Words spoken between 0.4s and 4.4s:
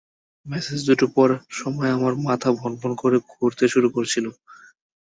Message দুটো পড়ার সময় আমার মাথা ভনভন করে ঘুরতে শুরু করেছিল।